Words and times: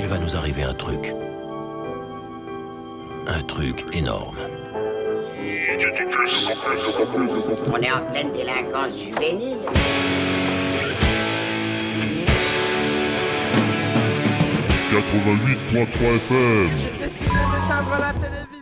il 0.00 0.06
va 0.06 0.16
nous 0.16 0.34
arriver 0.34 0.62
un 0.62 0.72
truc. 0.72 1.14
Un 3.26 3.42
truc 3.42 3.84
énorme. 3.92 4.38
On 7.70 7.76
est 7.82 7.92
en 7.92 8.00
pleine 8.10 8.32
délinquance 8.32 8.92
juvénile. 8.98 9.58
«88.3 14.90 16.16
FM. 16.16 16.70
J'ai 16.78 17.04
décidé 17.04 17.26
d'éteindre 17.28 17.96
la 18.00 18.12
télévision. 18.14 18.59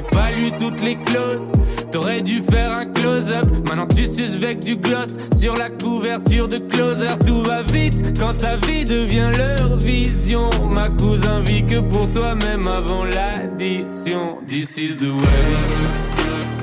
T'avais 0.00 0.10
pas 0.10 0.30
lu 0.30 0.50
toutes 0.58 0.82
les 0.82 0.96
clauses, 0.96 1.52
t'aurais 1.90 2.22
dû 2.22 2.40
faire 2.40 2.72
un 2.72 2.86
close-up. 2.86 3.46
Maintenant 3.68 3.86
tu 3.86 4.06
suces 4.06 4.36
avec 4.36 4.60
du 4.60 4.76
gloss 4.76 5.18
sur 5.34 5.56
la 5.56 5.68
couverture 5.68 6.48
de 6.48 6.58
closer. 6.58 7.08
Tout 7.26 7.42
va 7.42 7.62
vite 7.62 8.18
quand 8.18 8.34
ta 8.34 8.56
vie 8.56 8.84
devient 8.84 9.30
leur 9.36 9.76
vision. 9.76 10.48
Ma 10.70 10.88
cousin 10.88 11.40
vit 11.40 11.64
que 11.66 11.80
pour 11.80 12.10
toi, 12.12 12.34
même 12.34 12.66
avant 12.66 13.04
l'addition. 13.04 14.38
This 14.46 14.78
is 14.78 14.96
the 14.98 15.10
way. 15.10 16.59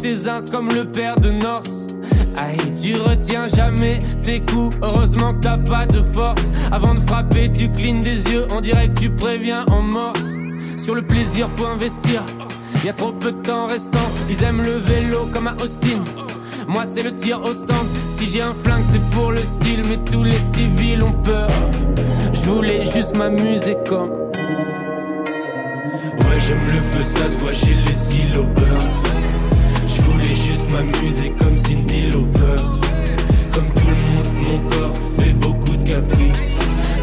Tes 0.00 0.28
ins 0.28 0.50
comme 0.50 0.68
le 0.70 0.84
père 0.84 1.16
de 1.16 1.30
Norse. 1.30 1.88
Aïe, 2.36 2.74
tu 2.80 2.94
retiens 2.94 3.46
jamais 3.46 4.00
tes 4.24 4.40
coups. 4.40 4.76
Heureusement 4.82 5.34
que 5.34 5.40
t'as 5.40 5.58
pas 5.58 5.86
de 5.86 6.00
force. 6.00 6.50
Avant 6.72 6.94
de 6.94 7.00
frapper, 7.00 7.50
tu 7.50 7.70
clignes 7.70 8.00
des 8.02 8.30
yeux. 8.30 8.46
On 8.50 8.60
dirait 8.60 8.88
que 8.88 9.00
tu 9.00 9.10
préviens 9.10 9.64
en 9.70 9.82
morse. 9.82 10.36
Sur 10.78 10.94
le 10.94 11.02
plaisir, 11.02 11.48
faut 11.50 11.66
investir. 11.66 12.24
Y 12.84 12.88
a 12.88 12.92
trop 12.92 13.12
peu 13.12 13.32
de 13.32 13.42
temps 13.42 13.66
restant. 13.66 14.08
Ils 14.30 14.42
aiment 14.42 14.62
le 14.62 14.76
vélo 14.76 15.28
comme 15.32 15.48
à 15.48 15.56
Austin. 15.62 16.00
Moi, 16.66 16.84
c'est 16.86 17.02
le 17.02 17.14
tir 17.14 17.40
au 17.42 17.52
stand. 17.52 17.86
Si 18.08 18.26
j'ai 18.26 18.42
un 18.42 18.54
flingue, 18.54 18.84
c'est 18.84 19.04
pour 19.10 19.32
le 19.32 19.42
style. 19.42 19.82
Mais 19.88 19.98
tous 20.10 20.24
les 20.24 20.38
civils 20.38 21.02
ont 21.02 21.12
peur. 21.12 21.50
Je 22.32 22.48
voulais 22.48 22.84
juste 22.84 23.16
m'amuser 23.16 23.76
comme 23.88 24.10
Ouais, 26.20 26.40
j'aime 26.40 26.64
le 26.66 26.80
feu, 26.80 27.02
ça 27.02 27.28
se 27.28 27.38
voit 27.38 27.52
chez 27.52 27.74
les 27.74 28.16
îlots 28.16 28.46
Je 28.54 28.64
voulais 28.64 28.99
juste 30.50 30.70
m'amuser 30.70 31.32
comme 31.38 31.56
Cindy 31.56 32.10
Lauper. 32.10 32.60
Comme 33.52 33.70
tout 33.74 33.88
le 33.88 34.06
monde, 34.06 34.28
mon 34.48 34.58
corps 34.70 34.96
fait 35.18 35.32
beaucoup 35.34 35.76
de 35.76 35.82
caprices. 35.82 36.58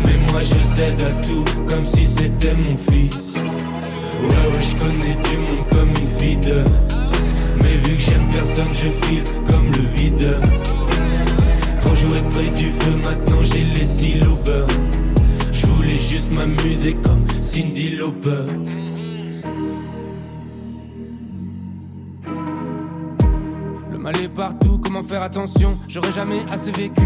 Mais 0.06 0.18
moi 0.32 0.42
je 0.42 0.60
cède 0.76 1.02
à 1.02 1.26
tout 1.26 1.46
comme 1.66 1.86
si 1.86 2.06
c'était 2.06 2.56
mon 2.56 2.76
fils. 2.76 3.36
Ouais, 4.22 4.48
ouais, 4.52 4.64
je 4.70 4.76
connais 4.76 5.18
du 5.30 5.38
monde 5.38 5.68
comme 5.70 5.90
une 5.90 6.08
fille 6.08 6.40
Mais 7.62 7.76
vu 7.84 7.96
que 7.96 8.02
j'aime 8.02 8.28
personne, 8.32 8.74
je 8.74 8.90
filtre 9.06 9.44
comme 9.46 9.72
le 9.72 9.86
vide. 9.96 10.38
Trop 11.80 11.96
joué 11.96 12.22
près 12.30 12.50
du 12.62 12.70
feu, 12.70 12.96
maintenant 13.04 13.42
j'ai 13.44 13.64
les 13.64 13.86
silos 13.86 14.40
Je 15.54 15.66
voulais 15.68 16.00
juste 16.00 16.32
m'amuser 16.32 16.96
comme 16.96 17.26
Cindy 17.42 17.92
Lauper. 17.92 18.87
Aller 24.08 24.30
partout, 24.30 24.80
comment 24.82 25.04
faire 25.04 25.22
attention? 25.22 25.78
J'aurais 25.90 26.14
jamais 26.14 26.40
assez 26.50 26.72
vécu 26.72 27.04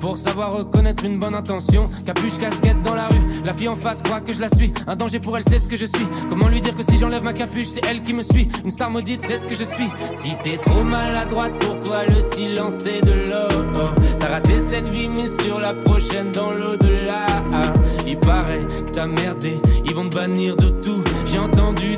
pour 0.00 0.16
savoir 0.16 0.52
reconnaître 0.52 1.04
une 1.04 1.20
bonne 1.20 1.36
intention. 1.36 1.88
Capuche, 2.04 2.36
casquette 2.36 2.82
dans 2.82 2.96
la 2.96 3.06
rue, 3.06 3.20
la 3.44 3.54
fille 3.54 3.68
en 3.68 3.76
face 3.76 4.02
croit 4.02 4.20
que 4.20 4.34
je 4.34 4.40
la 4.40 4.48
suis. 4.48 4.72
Un 4.88 4.96
danger 4.96 5.20
pour 5.20 5.36
elle, 5.38 5.44
c'est 5.46 5.60
ce 5.60 5.68
que 5.68 5.76
je 5.76 5.86
suis. 5.86 6.04
Comment 6.28 6.48
lui 6.48 6.60
dire 6.60 6.74
que 6.74 6.82
si 6.82 6.98
j'enlève 6.98 7.22
ma 7.22 7.32
capuche, 7.32 7.68
c'est 7.68 7.86
elle 7.86 8.02
qui 8.02 8.12
me 8.12 8.22
suit? 8.22 8.48
Une 8.64 8.72
star 8.72 8.90
maudite, 8.90 9.22
c'est 9.24 9.38
ce 9.38 9.46
que 9.46 9.54
je 9.54 9.62
suis. 9.62 9.88
Si 10.12 10.34
t'es 10.42 10.58
trop 10.58 10.82
maladroite, 10.82 11.64
pour 11.64 11.78
toi 11.78 12.04
le 12.08 12.20
silence 12.20 12.74
c'est 12.74 13.02
de 13.02 13.30
l'or. 13.30 13.94
T'as 14.18 14.28
raté 14.28 14.58
cette 14.58 14.88
vie, 14.88 15.08
mais 15.08 15.28
sur 15.28 15.60
la 15.60 15.74
prochaine 15.74 16.32
dans 16.32 16.50
l'au-delà. 16.50 17.24
Il 18.04 18.18
paraît 18.18 18.66
que 18.84 18.90
t'as 18.90 19.06
merdé, 19.06 19.60
ils 19.84 19.94
vont 19.94 20.08
te 20.08 20.16
bannir 20.16 20.56
de 20.56 20.70
tout. 20.70 21.04
J'ai 21.24 21.38
entendu 21.38 21.96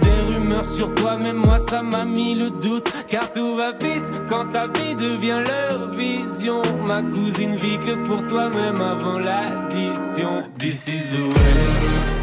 toi, 0.94 1.16
même 1.16 1.36
moi 1.36 1.58
ça 1.58 1.82
m'a 1.82 2.04
mis 2.04 2.34
le 2.34 2.50
doute. 2.50 2.90
Car 3.08 3.30
tout 3.30 3.56
va 3.56 3.72
vite 3.72 4.10
quand 4.28 4.50
ta 4.50 4.66
vie 4.66 4.94
devient 4.94 5.42
leur 5.46 5.90
vision. 5.90 6.62
Ma 6.84 7.02
cousine 7.02 7.56
vit 7.56 7.78
que 7.78 7.94
pour 8.06 8.26
toi, 8.26 8.48
même 8.50 8.80
avant 8.80 9.18
l'addition. 9.18 10.42
This 10.58 10.88
is 10.88 11.10
the 11.10 11.20
way. 11.20 12.13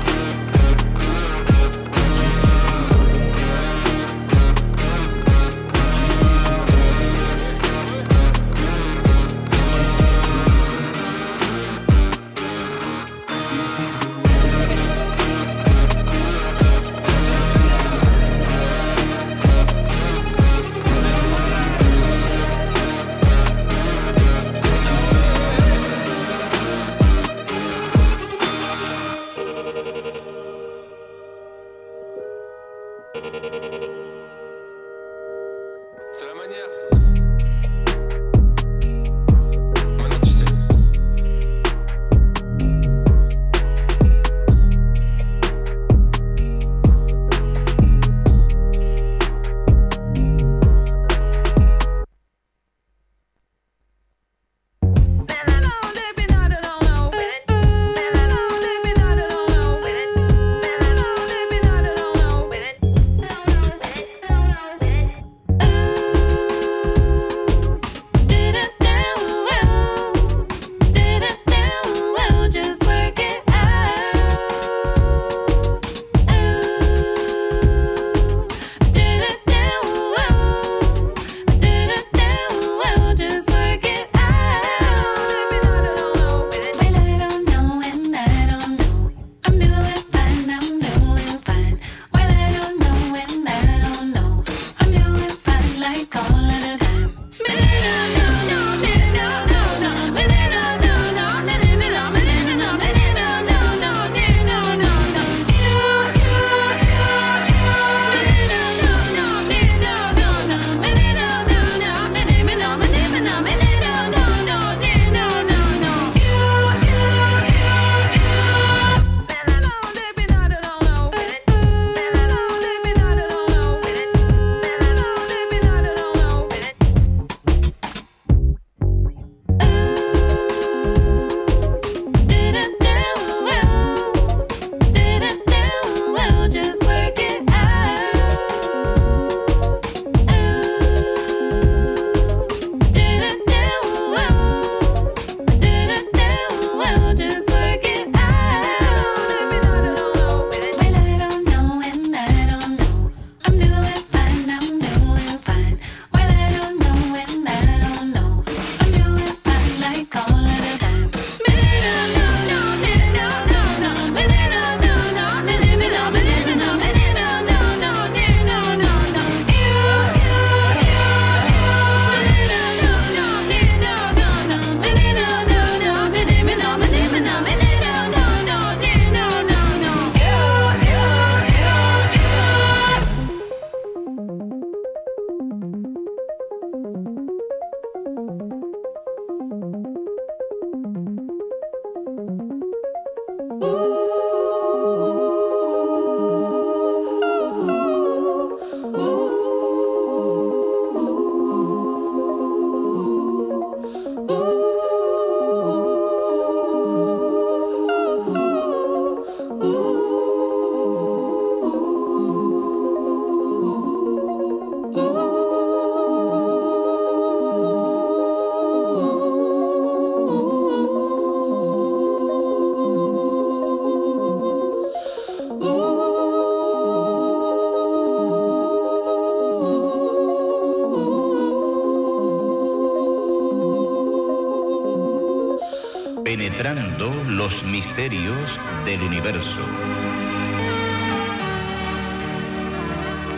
Los 237.43 237.63
misterios 237.63 238.37
del 238.85 239.01
universo. 239.01 239.65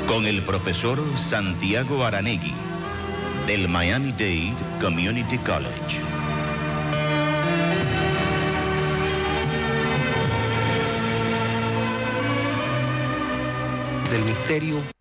Con 0.09 0.25
el 0.25 0.41
profesor 0.41 0.99
Santiago 1.29 2.03
Aranegui, 2.03 2.53
del 3.47 3.69
Miami-Dade 3.69 4.51
Community 4.81 5.37
College. 5.37 6.01
Del 14.11 14.23
misterio 14.25 14.92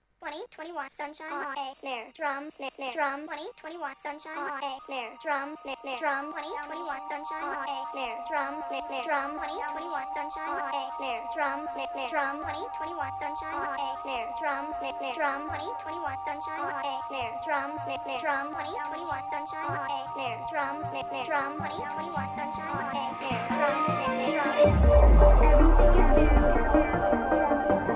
snare, 2.02 2.12
drum, 2.14 2.50
snare, 2.50 2.70
snare, 2.70 2.92
drum, 2.92 3.26
20, 3.26 3.52
21, 3.62 3.94
sunshine, 3.94 4.34
a 4.34 4.78
snare, 4.86 5.14
drum, 5.22 5.54
snare, 5.54 5.76
snare, 5.80 5.96
drum, 5.98 6.32
20, 6.32 6.50
21, 6.66 6.98
sunshine, 7.08 7.54
a 7.54 7.84
snare, 7.92 8.18
drum, 8.26 8.54
snare, 8.66 8.82
snare, 8.82 9.02
drum, 9.02 9.30
20, 9.38 9.54
21, 9.70 10.06
sunshine, 10.14 10.58
a 10.58 10.90
snare, 10.98 11.22
drum, 11.34 11.66
snare, 11.70 11.86
snare, 11.92 12.08
drum, 12.10 12.42
20, 12.42 12.66
21, 12.82 13.10
sunshine, 13.22 13.54
a 13.62 13.94
snare, 14.02 14.26
drum, 14.38 14.66
snare, 14.74 14.92
snare, 14.98 15.14
drum, 15.14 15.46
20, 15.46 15.70
21, 15.82 16.16
sunshine, 16.26 16.58
a 16.58 16.98
snare, 17.06 17.38
drum, 17.46 17.70
snare, 17.78 17.98
snare, 18.02 18.18
drum, 18.18 18.50
20, 18.50 18.74
21, 18.82 19.22
sunshine, 19.30 19.70
a 19.70 20.10
snare, 20.10 20.42
drum, 20.50 20.82
snare, 20.82 21.06
snare, 21.06 21.24
drum, 21.24 21.54
20, 21.54 21.78
21, 21.86 22.26
sunshine, 22.34 22.82
a 22.82 23.14
snare, 23.14 23.46
drum, 23.54 23.78
snare, 23.86 24.10
snare, 24.10 24.42
drum, 24.42 24.82
everything 25.46 25.94
you 25.94 26.26
do. 27.86 27.91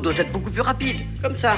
doit 0.00 0.16
être 0.16 0.32
beaucoup 0.32 0.50
plus 0.50 0.60
rapide, 0.60 0.98
comme 1.22 1.36
ça. 1.36 1.56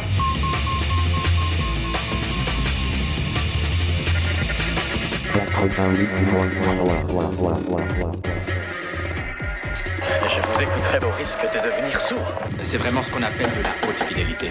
Je 10.23 10.41
vous 10.41 10.63
écouterai 10.63 10.99
au 11.07 11.11
risque 11.17 11.43
de 11.43 11.59
devenir 11.59 12.01
sourd. 12.01 12.33
C'est 12.63 12.79
vraiment 12.79 13.03
ce 13.03 13.11
qu'on 13.11 13.23
appelle 13.23 13.51
de 13.51 13.63
la 13.63 13.89
haute 13.89 14.03
fidélité. 14.05 14.51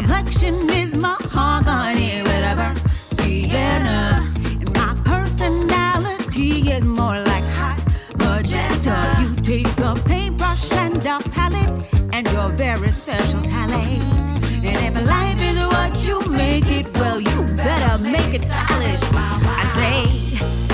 complexion 0.00 0.70
is 0.70 0.96
mahogany 0.96 2.22
with 2.22 2.52
a 2.52 2.54
burnt 2.56 2.80
sienna. 3.16 4.26
And 4.44 4.74
my 4.74 4.94
personality 5.04 6.70
is 6.72 6.82
more 6.82 7.20
like 7.30 7.44
hot 7.58 7.84
magenta. 8.16 8.96
You 9.20 9.36
take 9.36 9.78
a 9.78 9.94
paintbrush 10.06 10.72
and 10.72 11.04
a 11.04 11.18
palette 11.36 11.84
and 12.14 12.32
your 12.32 12.48
very 12.48 12.90
special 12.92 13.42
talent. 13.42 14.02
And 14.64 14.78
if 14.88 14.94
life 15.04 15.42
is 15.50 15.58
what 15.74 15.92
you 16.06 16.18
make 16.30 16.70
it, 16.70 16.86
well, 16.94 17.20
you 17.20 17.38
better 17.54 17.98
make 18.02 18.32
it 18.32 18.42
stylish. 18.42 19.02
I 19.12 19.64
say. 19.76 20.69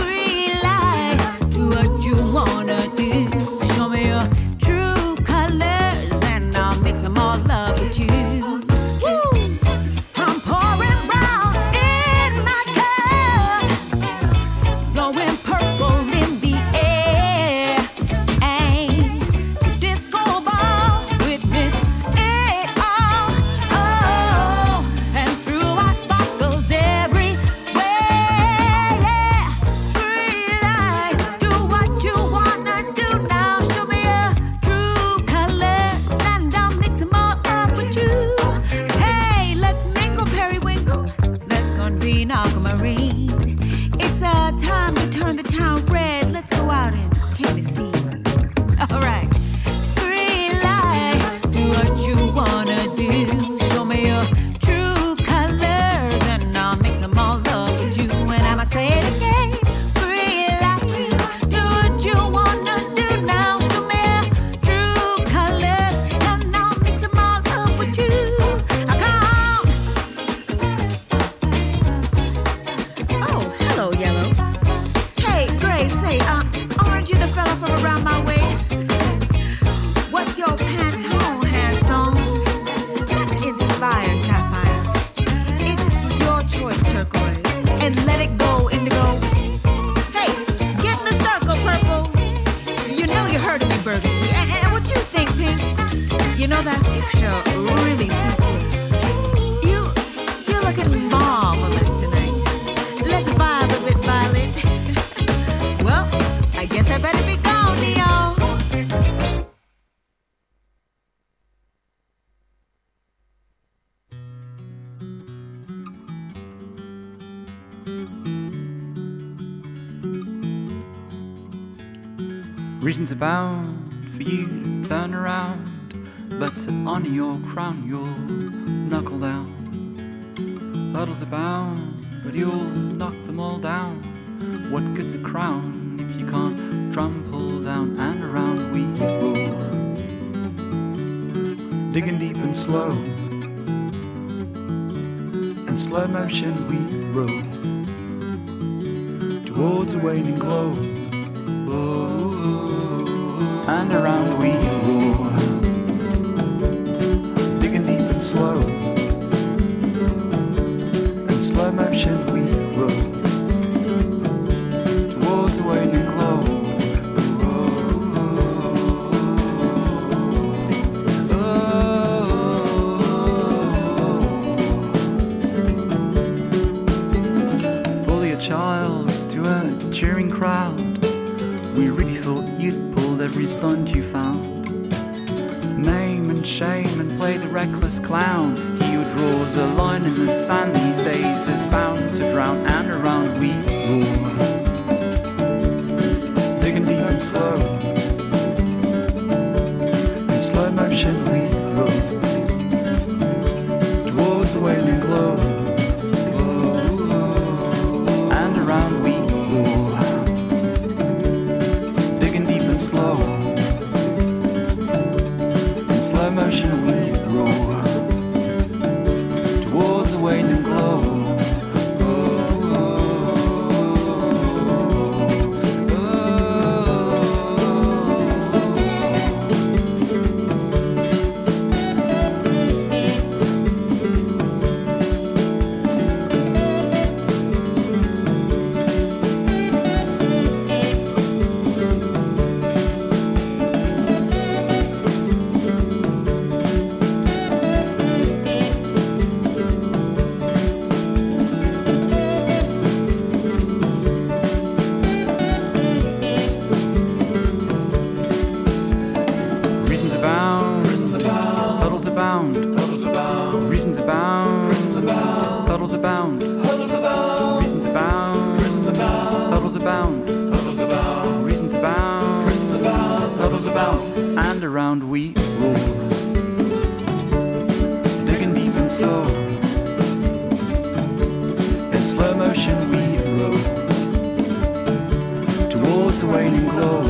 swaying 286.17 286.65
glow. 286.65 287.03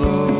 Oh. 0.00 0.35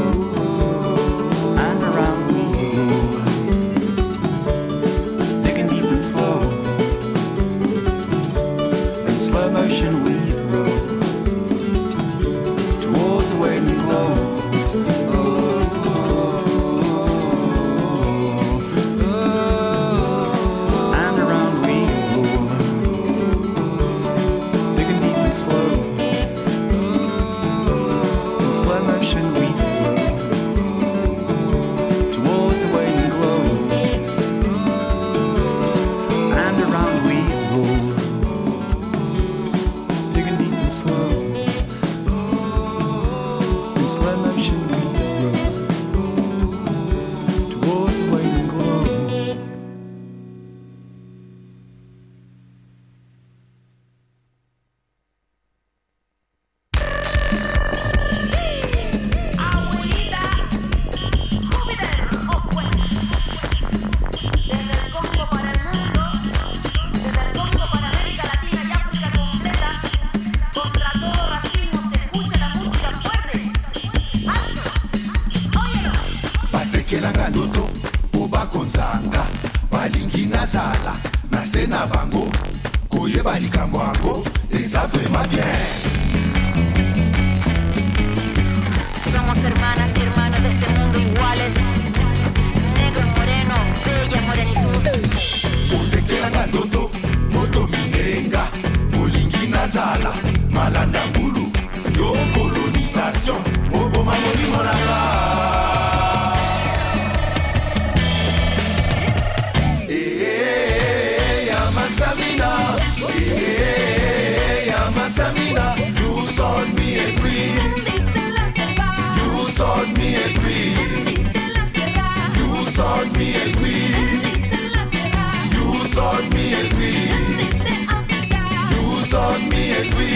equi 129.78 130.10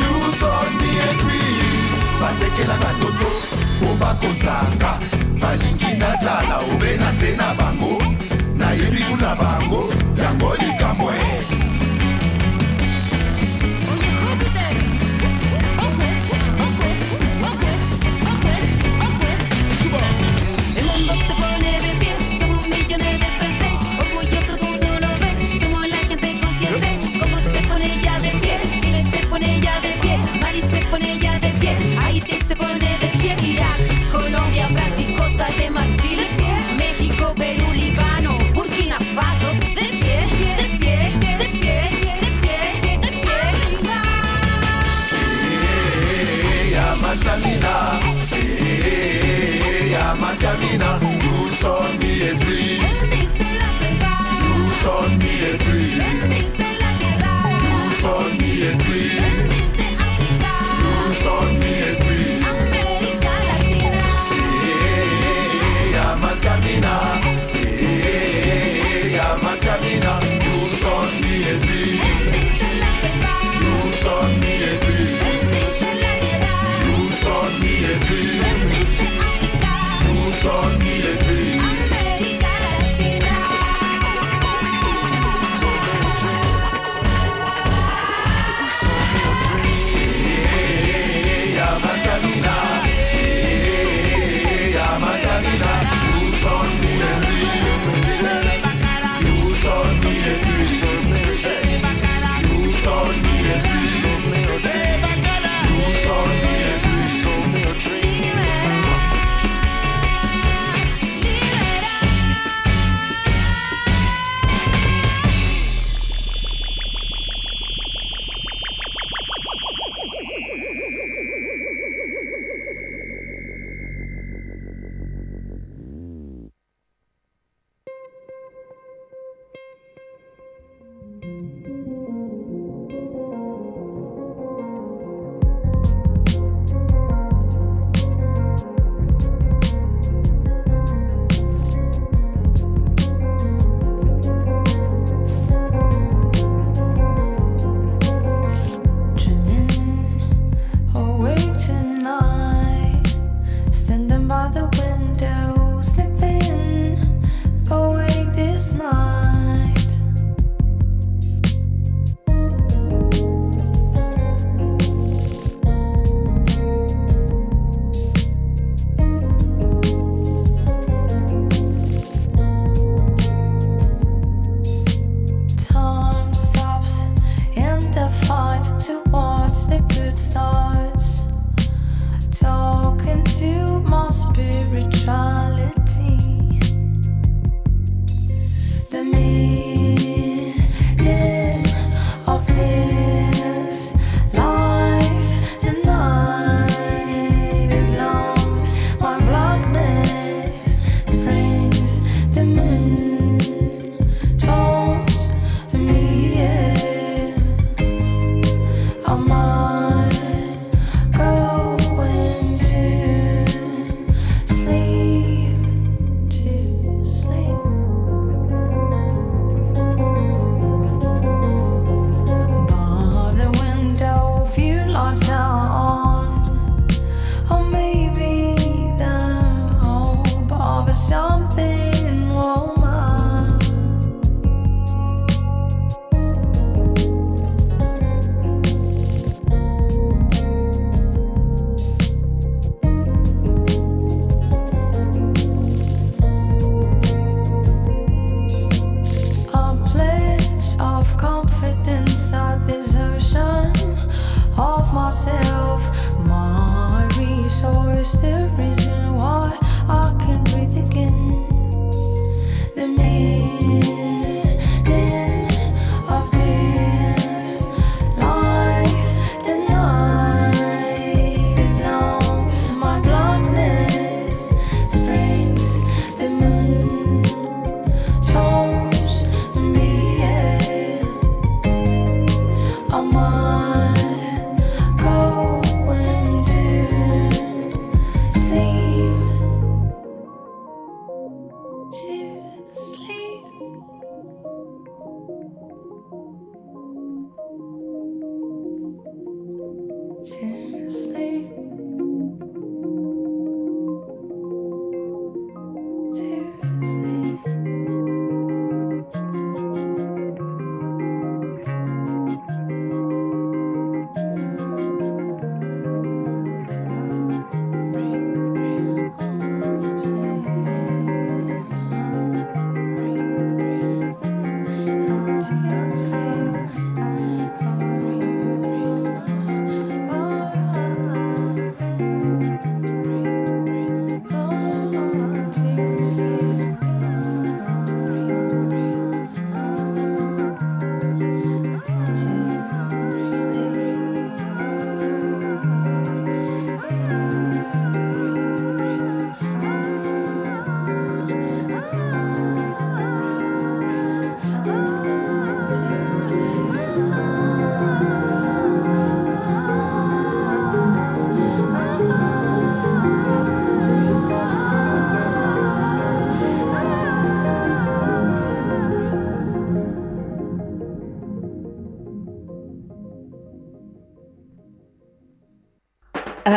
yusoni 0.00 0.90
equi 1.08 1.40
batekelanga 2.20 2.90
toto 3.00 3.28
po 3.80 3.88
bakonzanga 4.00 4.92
balingi 5.40 5.90
nazala 6.00 6.56
obe 6.72 6.90
na 7.02 7.10
se 7.18 7.30
na 7.40 7.48
bango 7.58 7.94
nayebi 8.58 9.00
kuna 9.08 9.34
bango 9.40 9.80
yango 10.22 10.50
likambo 10.60 11.08
e 11.12 11.53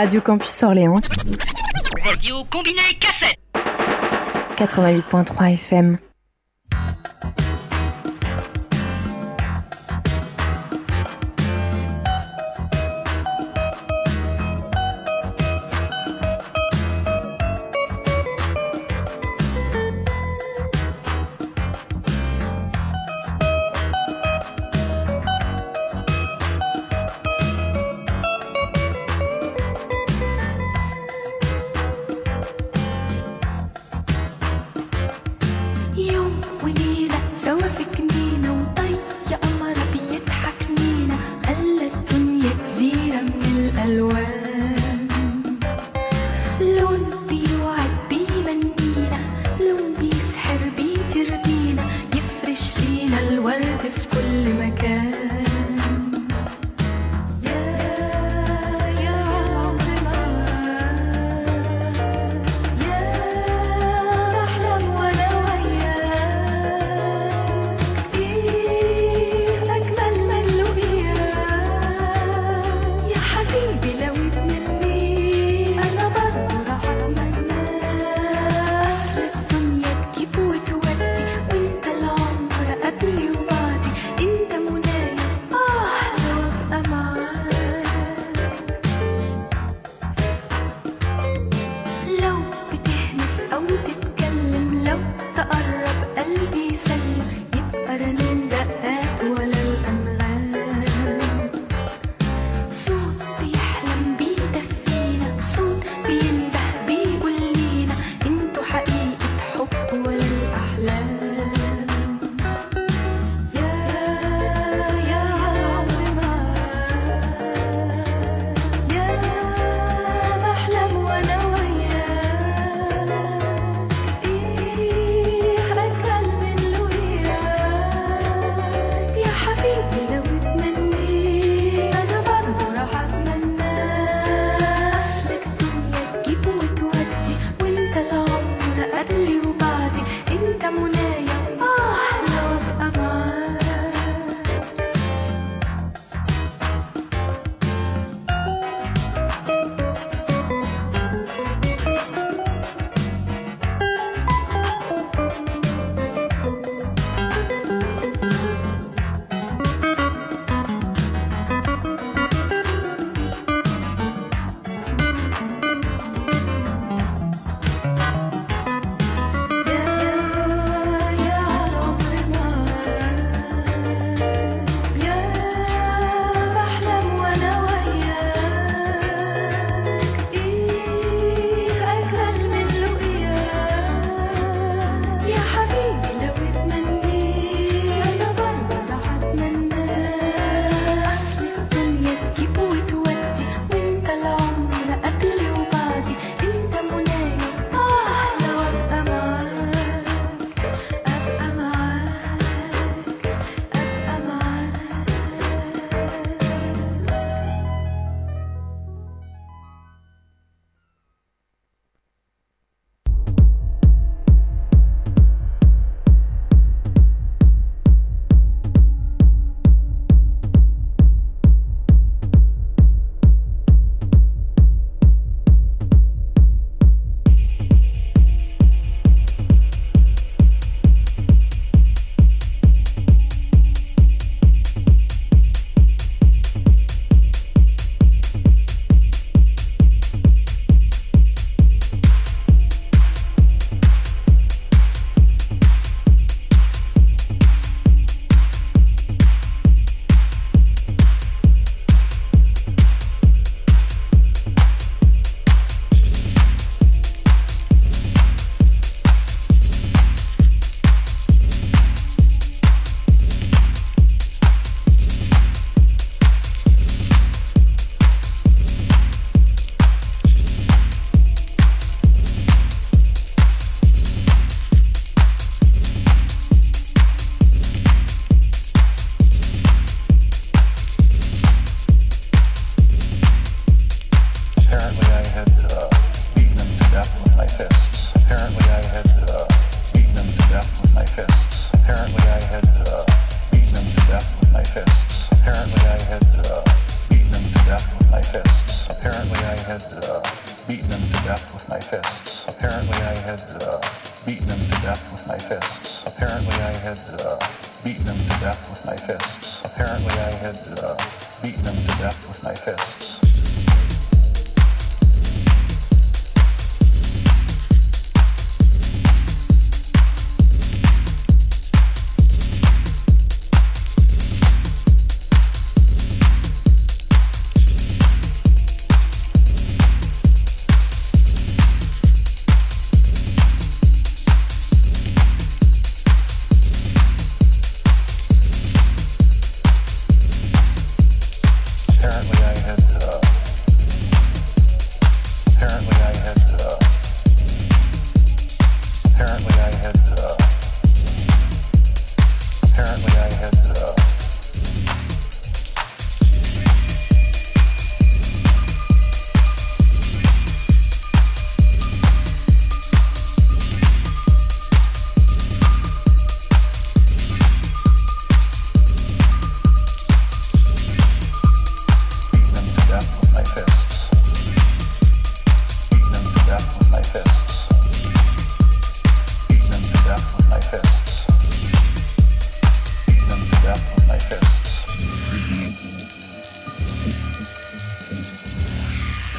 Radio 0.08 0.22
Campus 0.22 0.63
Orléans. 0.63 1.02
Radio 2.06 2.46
combiné 2.46 2.80
cassette. 2.98 3.38
88.3 4.56 5.54
FM. 5.56 5.98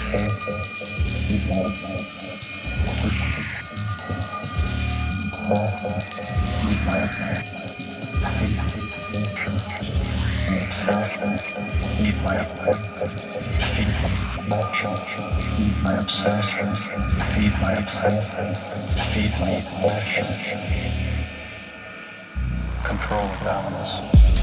Feed 0.09 1.45
my. 1.51 1.69
Control 22.83 23.29
and 23.45 24.38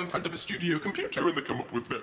in 0.00 0.06
front 0.06 0.26
of 0.26 0.32
a 0.32 0.36
studio 0.36 0.78
computer 0.78 1.26
and 1.26 1.36
they 1.36 1.42
come 1.42 1.60
up 1.60 1.72
with 1.72 1.88
their 1.88 1.95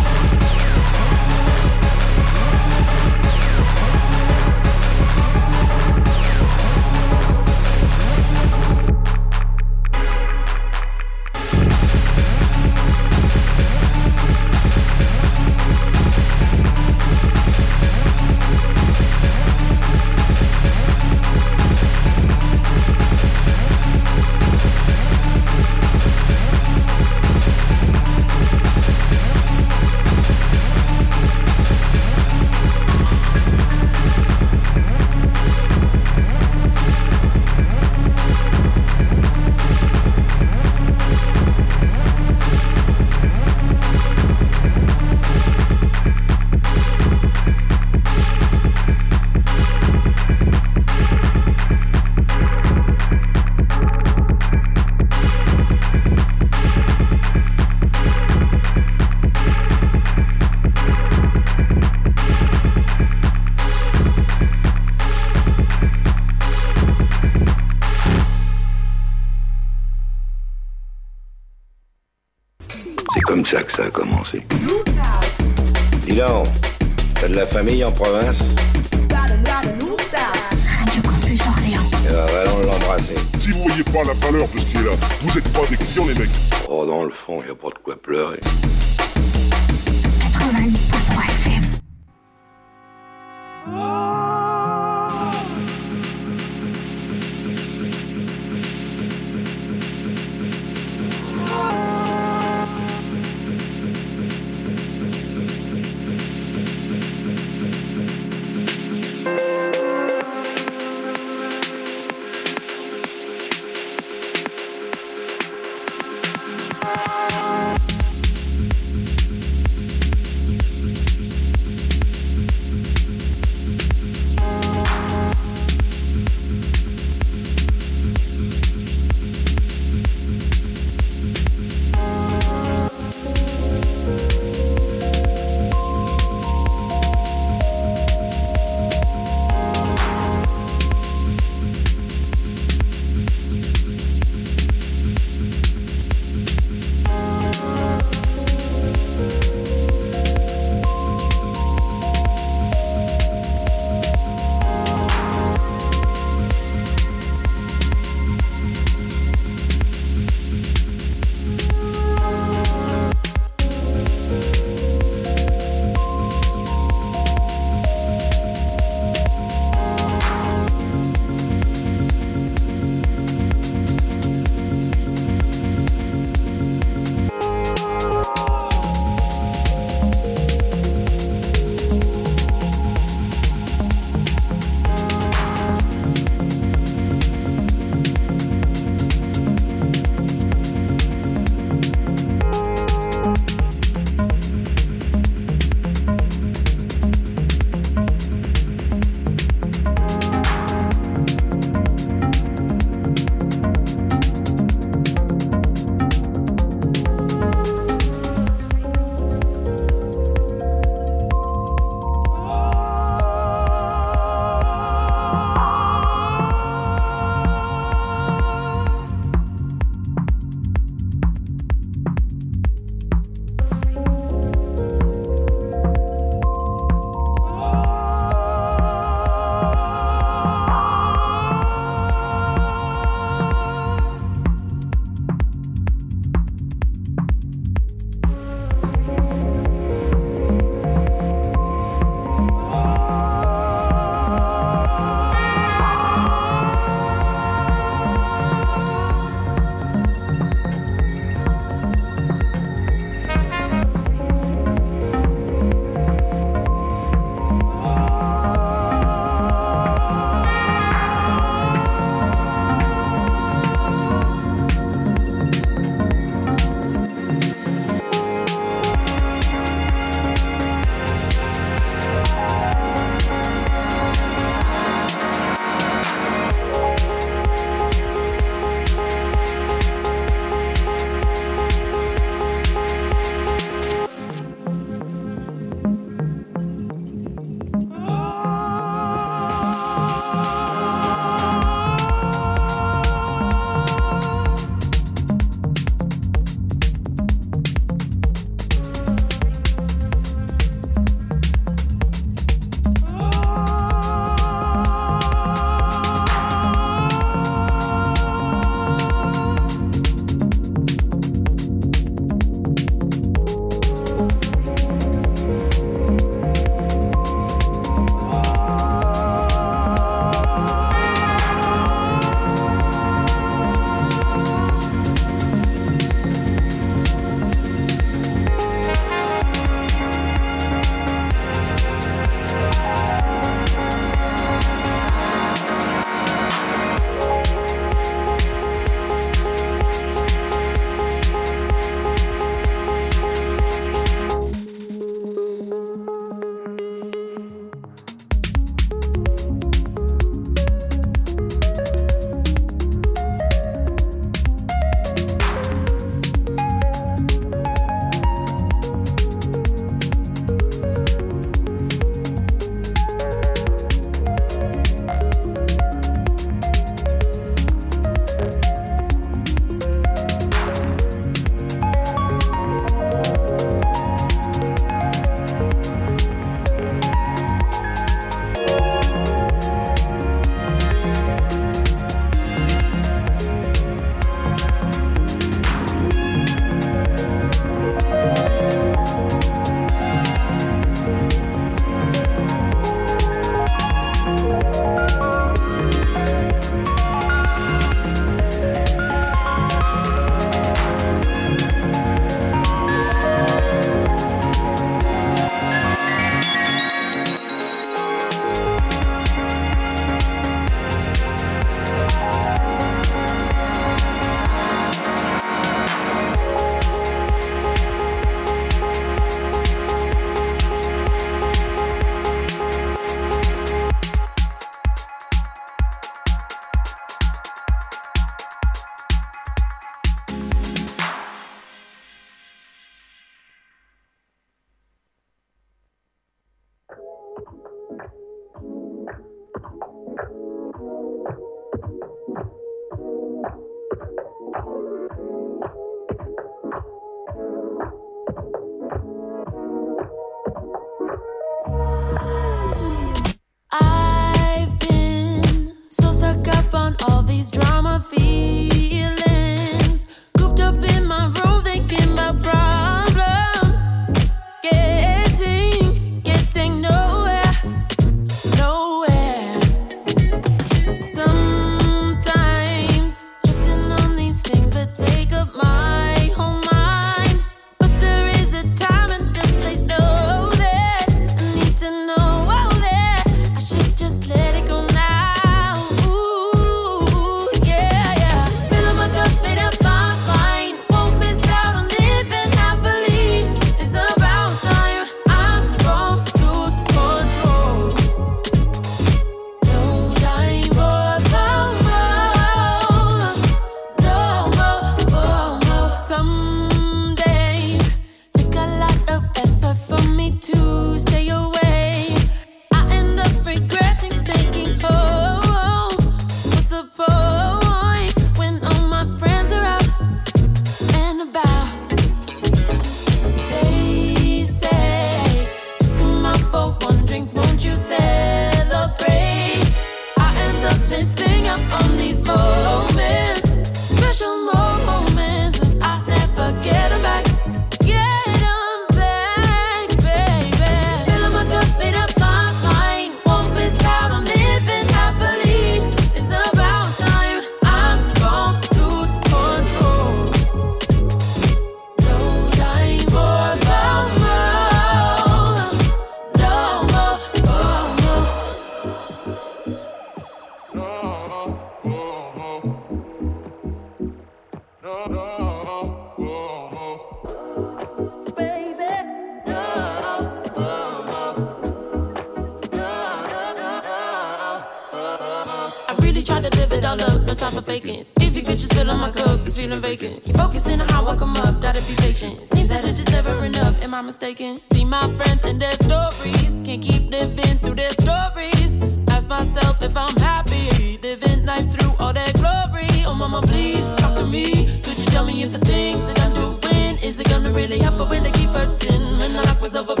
all 576.88 577.00
up, 577.02 577.22
no 577.22 577.34
time 577.34 577.52
for 577.52 577.60
faking. 577.60 578.06
If 578.20 578.34
you 578.34 578.42
could 578.42 578.58
just 578.58 578.72
fill 578.72 578.90
up 578.90 578.98
my 578.98 579.10
cup, 579.10 579.40
it's 579.46 579.56
feeling 579.56 579.80
vacant. 579.80 580.22
Focusing 580.36 580.80
on 580.80 580.88
how 580.88 581.06
I 581.06 581.16
come 581.16 581.36
up, 581.36 581.60
gotta 581.60 581.82
be 581.82 581.94
patient. 581.96 582.34
Seems 582.52 582.70
that 582.70 582.84
it 582.84 582.98
is 582.98 583.08
never 583.10 583.34
enough, 583.44 583.82
am 583.82 583.92
I 583.92 584.00
mistaken? 584.00 584.60
See 584.72 584.86
my 584.86 585.06
friends 585.18 585.44
and 585.44 585.60
their 585.60 585.76
stories, 585.86 586.52
can't 586.64 586.82
keep 586.82 587.10
living 587.10 587.58
through 587.58 587.74
their 587.74 587.92
stories. 588.04 588.70
Ask 589.08 589.28
myself 589.28 589.82
if 589.82 589.96
I'm 589.96 590.16
happy, 590.16 590.98
living 591.02 591.44
life 591.44 591.70
through 591.70 591.92
all 591.98 592.14
that 592.14 592.32
glory. 592.40 592.88
Oh 593.04 593.14
mama, 593.14 593.42
please 593.42 593.84
talk 594.00 594.16
to 594.16 594.24
me. 594.24 594.80
Could 594.82 594.98
you 594.98 595.06
tell 595.12 595.26
me 595.26 595.42
if 595.42 595.52
the 595.52 595.64
things 595.72 596.06
that 596.06 596.18
I'm 596.22 596.32
doing 596.32 596.96
is 597.02 597.20
it 597.20 597.28
gonna 597.28 597.50
really 597.50 597.78
help 597.78 598.00
or 598.00 598.08
will 598.08 598.24
it 598.24 598.32
keep 598.32 598.50
hurting? 598.50 599.18
When 599.18 599.36
I 599.36 599.42
lock 599.42 599.60
myself 599.60 599.90
up 599.90 600.00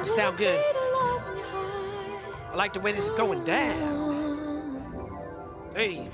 just 0.00 0.14
spend 0.14 0.28
a 0.28 0.28
It 0.28 0.32
sound 0.32 0.38
good. 0.38 0.60
seed 0.60 0.76
of 0.76 0.92
love 0.92 1.28
in 1.32 1.36
your 1.38 1.46
heart. 1.46 2.52
I 2.52 2.56
like 2.56 2.72
the 2.72 2.80
way 2.80 2.92
this 2.92 3.04
is 3.04 3.10
going 3.16 3.44
down. 3.44 4.10
Hey. 5.74 6.08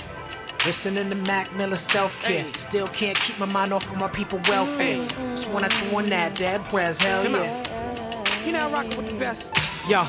Listening 0.64 1.08
to 1.10 1.16
Mac 1.16 1.54
Miller 1.54 1.76
self 1.76 2.12
care. 2.22 2.44
Still 2.54 2.88
can't 2.88 3.16
keep 3.18 3.38
my 3.38 3.46
mind 3.46 3.72
off 3.72 3.88
of 3.90 3.98
my 3.98 4.08
people 4.08 4.40
welfare. 4.48 5.06
Just 5.08 5.48
wanna 5.50 5.68
throw 5.70 5.98
on 5.98 6.06
that 6.06 6.34
dad 6.34 6.64
press, 6.66 6.98
hell 7.00 7.22
Come 7.22 7.36
on. 7.36 7.42
yeah. 7.42 8.44
You 8.44 8.52
know 8.52 8.68
I 8.68 8.72
rock 8.72 8.84
with 8.96 9.08
the 9.08 9.14
best. 9.14 9.50
Yo, 9.88 10.02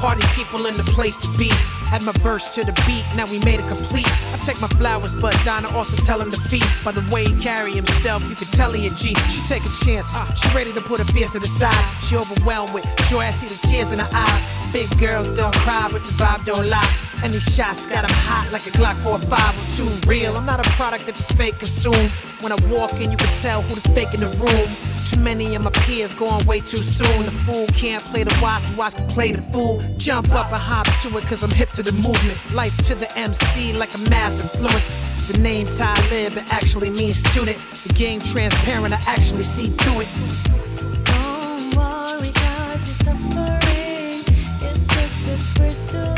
party 0.00 0.24
people 0.34 0.66
in 0.66 0.76
the 0.76 0.84
place 0.94 1.18
to 1.18 1.28
be. 1.36 1.50
Had 1.86 2.02
my 2.02 2.12
verse 2.20 2.52
to 2.54 2.64
the 2.64 2.72
beat, 2.86 3.04
now 3.14 3.26
we 3.26 3.38
made 3.44 3.60
it 3.60 3.68
complete. 3.68 4.08
I 4.34 4.38
take 4.38 4.60
my 4.60 4.68
flowers, 4.68 5.14
but 5.14 5.36
Donna 5.44 5.68
also 5.68 5.96
tell 6.02 6.20
him 6.20 6.30
to 6.32 6.40
feed. 6.50 6.66
By 6.84 6.92
the 6.92 7.04
way 7.14 7.24
he 7.24 7.40
carry 7.40 7.72
himself, 7.72 8.28
you 8.28 8.34
can 8.34 8.48
tell 8.48 8.72
he 8.72 8.88
a 8.88 8.90
G. 8.90 9.14
She 9.30 9.40
taking 9.42 9.70
chances, 9.84 10.12
uh, 10.16 10.34
she 10.34 10.48
ready 10.54 10.72
to 10.72 10.80
put 10.80 10.98
her 10.98 11.06
fears 11.12 11.30
to 11.30 11.38
the 11.38 11.46
side. 11.46 11.84
She 12.02 12.16
overwhelmed 12.16 12.74
with 12.74 12.84
joy, 13.08 13.20
I 13.20 13.30
see 13.30 13.46
the 13.46 13.66
tears 13.68 13.92
in 13.92 14.00
her 14.00 14.08
eyes. 14.12 14.42
Big 14.72 14.90
girls 14.98 15.30
don't 15.30 15.54
cry, 15.54 15.88
but 15.90 16.02
the 16.02 16.12
vibe 16.18 16.44
don't 16.44 16.68
lie. 16.68 16.92
And 17.22 17.32
these 17.32 17.54
shots 17.54 17.86
got 17.86 18.04
'em 18.04 18.10
hot 18.10 18.50
like 18.52 18.66
a 18.66 18.70
Glock 18.70 18.96
45 18.96 19.54
or 19.56 19.70
two. 19.76 19.88
Real, 20.08 20.36
I'm 20.36 20.44
not 20.44 20.66
a 20.66 20.68
product 20.70 21.06
that 21.06 21.14
the 21.14 21.34
fake 21.34 21.58
consume. 21.58 22.10
When 22.40 22.52
I 22.52 22.56
walk 22.66 22.92
in, 22.94 23.10
you 23.12 23.16
can 23.16 23.32
tell 23.40 23.62
who 23.62 23.74
the 23.74 23.88
fake 23.90 24.12
in 24.12 24.20
the 24.20 24.28
room. 24.44 24.76
Too 25.06 25.20
many 25.20 25.54
of 25.54 25.62
my 25.62 25.70
peers 25.70 26.12
going 26.14 26.44
way 26.46 26.60
too 26.60 26.78
soon. 26.78 27.26
The 27.26 27.30
fool 27.30 27.66
can't 27.68 28.02
play 28.04 28.24
the 28.24 28.38
wise, 28.42 28.68
the 28.68 28.76
wise 28.76 28.94
can 28.94 29.08
play 29.08 29.32
the 29.32 29.42
fool. 29.52 29.80
Jump 29.98 30.32
up 30.32 30.50
and 30.50 30.60
hop 30.60 30.86
to 31.02 31.16
it, 31.16 31.24
cause 31.24 31.44
I'm 31.44 31.50
hip 31.50 31.70
to 31.70 31.82
the 31.82 31.92
movement. 31.92 32.38
Life 32.52 32.76
to 32.88 32.94
the 32.96 33.10
MC 33.16 33.72
like 33.72 33.94
a 33.94 33.98
mass 34.10 34.40
influence. 34.40 34.90
The 35.28 35.38
name 35.38 35.66
Talib, 35.66 36.36
it 36.36 36.52
actually 36.52 36.90
means 36.90 37.18
student. 37.18 37.58
The 37.86 37.94
game 37.94 38.20
transparent, 38.20 38.94
I 38.94 39.00
actually 39.06 39.44
see 39.44 39.68
through 39.68 40.02
it. 40.02 40.08
Don't 41.04 41.76
worry, 41.76 42.30
cause 42.32 42.86
you're 42.86 43.14
suffering. 43.14 44.22
It's 44.60 44.86
just 44.86 45.56
a 45.56 45.58
bridge 45.58 45.86
to 45.90 46.15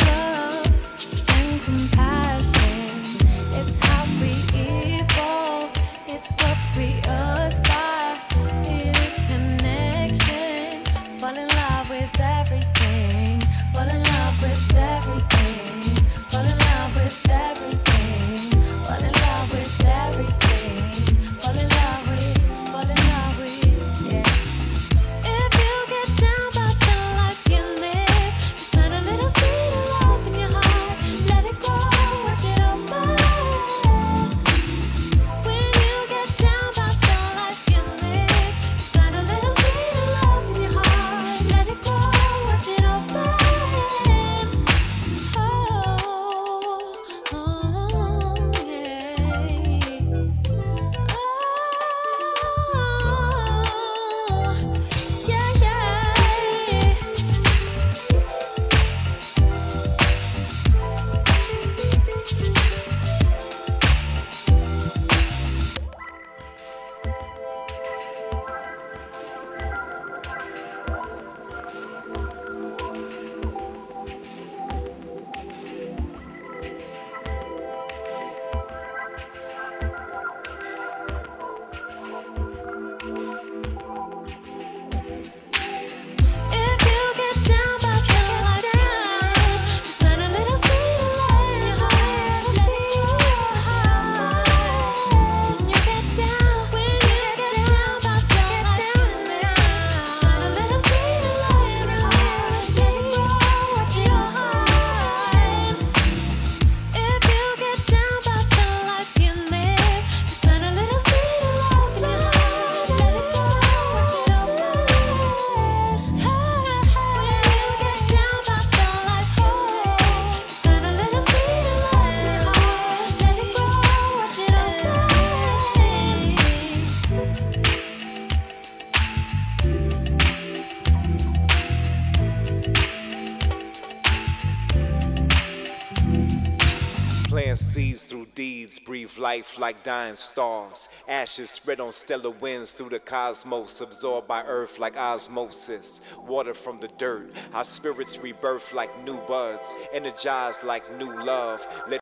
breathe 138.88 139.18
life 139.18 139.58
like 139.58 139.84
dying 139.84 140.16
stars. 140.16 140.88
Ashes 141.06 141.50
spread 141.50 141.78
on 141.78 141.92
stellar 141.92 142.30
winds 142.30 142.72
through 142.72 142.88
the 142.88 142.98
cosmos, 142.98 143.82
absorbed 143.82 144.26
by 144.26 144.42
earth 144.44 144.78
like 144.78 144.96
osmosis. 144.96 146.00
Water 146.26 146.54
from 146.54 146.80
the 146.80 146.88
dirt, 146.96 147.30
our 147.52 147.64
spirits 147.64 148.16
rebirth 148.16 148.72
like 148.72 149.04
new 149.04 149.18
buds, 149.26 149.74
energized 149.92 150.64
like 150.64 150.90
new 150.96 151.22
love. 151.22 151.60
Let 151.86 151.96